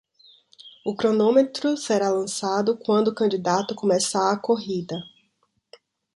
O 0.83 0.95
cronômetro 0.95 1.77
será 1.77 2.09
lançado 2.09 2.75
quando 2.75 3.09
o 3.09 3.13
candidato 3.13 3.75
começar 3.75 4.31
a 4.31 4.35
corrida. 4.39 4.97